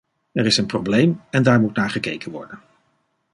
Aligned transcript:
Er 0.31 0.45
is 0.45 0.57
een 0.57 0.65
probleem 0.65 1.21
en 1.29 1.43
daar 1.43 1.59
moet 1.59 1.75
naar 1.75 1.89
gekeken 1.89 2.31
worden. 2.31 2.59